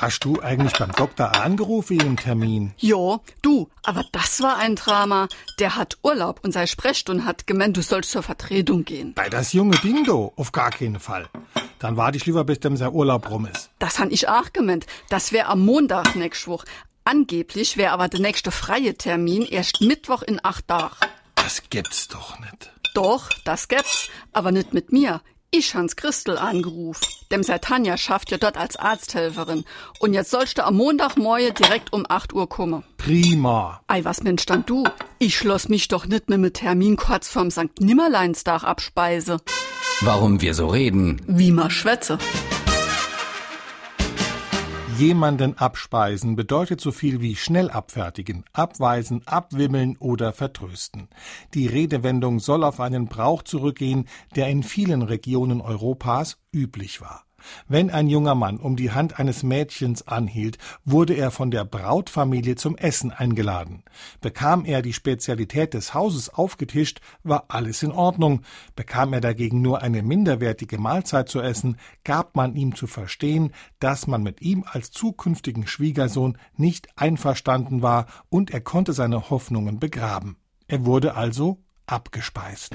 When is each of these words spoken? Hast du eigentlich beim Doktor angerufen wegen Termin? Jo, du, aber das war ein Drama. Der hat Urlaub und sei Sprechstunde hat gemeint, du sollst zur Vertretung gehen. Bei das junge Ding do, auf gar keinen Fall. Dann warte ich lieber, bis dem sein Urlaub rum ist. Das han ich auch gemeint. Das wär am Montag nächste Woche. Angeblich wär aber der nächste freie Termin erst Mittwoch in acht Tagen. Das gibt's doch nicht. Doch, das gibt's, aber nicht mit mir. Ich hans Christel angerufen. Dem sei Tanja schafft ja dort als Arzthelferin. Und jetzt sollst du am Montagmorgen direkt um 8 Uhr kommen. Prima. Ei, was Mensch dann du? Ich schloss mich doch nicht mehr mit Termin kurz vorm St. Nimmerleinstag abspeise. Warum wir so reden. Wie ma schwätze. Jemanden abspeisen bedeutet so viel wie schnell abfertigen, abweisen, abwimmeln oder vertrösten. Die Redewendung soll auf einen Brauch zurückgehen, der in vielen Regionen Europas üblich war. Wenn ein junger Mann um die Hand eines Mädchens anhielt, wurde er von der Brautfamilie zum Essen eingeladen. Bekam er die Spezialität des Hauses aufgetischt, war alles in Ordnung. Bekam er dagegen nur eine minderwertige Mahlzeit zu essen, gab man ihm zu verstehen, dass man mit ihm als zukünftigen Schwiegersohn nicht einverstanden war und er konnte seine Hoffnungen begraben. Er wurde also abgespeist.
Hast 0.00 0.24
du 0.24 0.40
eigentlich 0.40 0.74
beim 0.74 0.92
Doktor 0.92 1.34
angerufen 1.34 2.00
wegen 2.00 2.16
Termin? 2.16 2.72
Jo, 2.76 3.18
du, 3.42 3.68
aber 3.82 4.04
das 4.12 4.40
war 4.40 4.56
ein 4.56 4.76
Drama. 4.76 5.26
Der 5.58 5.74
hat 5.74 5.98
Urlaub 6.04 6.38
und 6.44 6.52
sei 6.52 6.68
Sprechstunde 6.68 7.24
hat 7.24 7.48
gemeint, 7.48 7.76
du 7.76 7.82
sollst 7.82 8.12
zur 8.12 8.22
Vertretung 8.22 8.84
gehen. 8.84 9.14
Bei 9.14 9.28
das 9.28 9.52
junge 9.52 9.76
Ding 9.78 10.04
do, 10.04 10.32
auf 10.36 10.52
gar 10.52 10.70
keinen 10.70 11.00
Fall. 11.00 11.28
Dann 11.80 11.96
warte 11.96 12.16
ich 12.16 12.26
lieber, 12.26 12.44
bis 12.44 12.60
dem 12.60 12.76
sein 12.76 12.92
Urlaub 12.92 13.28
rum 13.28 13.46
ist. 13.46 13.70
Das 13.80 13.98
han 13.98 14.12
ich 14.12 14.28
auch 14.28 14.52
gemeint. 14.52 14.86
Das 15.08 15.32
wär 15.32 15.48
am 15.48 15.66
Montag 15.66 16.14
nächste 16.14 16.46
Woche. 16.46 16.66
Angeblich 17.02 17.76
wär 17.76 17.92
aber 17.92 18.06
der 18.06 18.20
nächste 18.20 18.52
freie 18.52 18.94
Termin 18.96 19.42
erst 19.42 19.80
Mittwoch 19.80 20.22
in 20.22 20.38
acht 20.44 20.68
Tagen. 20.68 20.94
Das 21.34 21.62
gibt's 21.70 22.06
doch 22.06 22.38
nicht. 22.38 22.72
Doch, 22.94 23.28
das 23.44 23.66
gibt's, 23.66 24.10
aber 24.32 24.52
nicht 24.52 24.72
mit 24.72 24.92
mir. 24.92 25.22
Ich 25.50 25.74
hans 25.74 25.96
Christel 25.96 26.36
angerufen. 26.36 27.06
Dem 27.32 27.42
sei 27.42 27.56
Tanja 27.56 27.96
schafft 27.96 28.30
ja 28.30 28.36
dort 28.36 28.58
als 28.58 28.76
Arzthelferin. 28.76 29.64
Und 29.98 30.12
jetzt 30.12 30.30
sollst 30.30 30.58
du 30.58 30.64
am 30.66 30.76
Montagmorgen 30.76 31.54
direkt 31.54 31.90
um 31.94 32.04
8 32.06 32.34
Uhr 32.34 32.50
kommen. 32.50 32.84
Prima. 32.98 33.80
Ei, 33.86 34.04
was 34.04 34.22
Mensch 34.22 34.44
dann 34.44 34.66
du? 34.66 34.84
Ich 35.18 35.38
schloss 35.38 35.70
mich 35.70 35.88
doch 35.88 36.04
nicht 36.04 36.28
mehr 36.28 36.36
mit 36.36 36.54
Termin 36.54 36.96
kurz 36.96 37.28
vorm 37.28 37.50
St. 37.50 37.80
Nimmerleinstag 37.80 38.62
abspeise. 38.62 39.38
Warum 40.02 40.42
wir 40.42 40.52
so 40.52 40.66
reden. 40.66 41.22
Wie 41.26 41.50
ma 41.50 41.70
schwätze. 41.70 42.18
Jemanden 44.98 45.56
abspeisen 45.56 46.34
bedeutet 46.34 46.80
so 46.80 46.90
viel 46.90 47.20
wie 47.20 47.36
schnell 47.36 47.70
abfertigen, 47.70 48.44
abweisen, 48.52 49.22
abwimmeln 49.26 49.96
oder 49.98 50.32
vertrösten. 50.32 51.08
Die 51.54 51.68
Redewendung 51.68 52.40
soll 52.40 52.64
auf 52.64 52.80
einen 52.80 53.06
Brauch 53.06 53.44
zurückgehen, 53.44 54.08
der 54.34 54.48
in 54.48 54.64
vielen 54.64 55.02
Regionen 55.02 55.60
Europas 55.60 56.38
üblich 56.52 57.00
war. 57.00 57.27
Wenn 57.66 57.90
ein 57.90 58.08
junger 58.08 58.34
Mann 58.34 58.58
um 58.58 58.76
die 58.76 58.92
Hand 58.92 59.18
eines 59.18 59.42
Mädchens 59.42 60.06
anhielt, 60.06 60.58
wurde 60.84 61.14
er 61.14 61.30
von 61.30 61.50
der 61.50 61.64
Brautfamilie 61.64 62.56
zum 62.56 62.76
Essen 62.76 63.10
eingeladen. 63.10 63.84
Bekam 64.20 64.64
er 64.64 64.82
die 64.82 64.92
Spezialität 64.92 65.74
des 65.74 65.94
Hauses 65.94 66.30
aufgetischt, 66.30 67.00
war 67.22 67.44
alles 67.48 67.82
in 67.82 67.92
Ordnung. 67.92 68.42
Bekam 68.76 69.12
er 69.12 69.20
dagegen 69.20 69.62
nur 69.62 69.82
eine 69.82 70.02
minderwertige 70.02 70.78
Mahlzeit 70.78 71.28
zu 71.28 71.40
essen, 71.40 71.76
gab 72.04 72.36
man 72.36 72.54
ihm 72.54 72.74
zu 72.74 72.86
verstehen, 72.86 73.52
dass 73.78 74.06
man 74.06 74.22
mit 74.22 74.42
ihm 74.42 74.64
als 74.66 74.90
zukünftigen 74.90 75.66
Schwiegersohn 75.66 76.38
nicht 76.56 76.88
einverstanden 76.96 77.82
war 77.82 78.06
und 78.28 78.50
er 78.50 78.60
konnte 78.60 78.92
seine 78.92 79.30
Hoffnungen 79.30 79.78
begraben. 79.78 80.36
Er 80.66 80.84
wurde 80.84 81.14
also 81.14 81.58
abgespeist. 81.86 82.74